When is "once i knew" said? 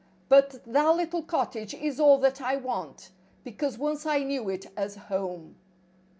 3.77-4.49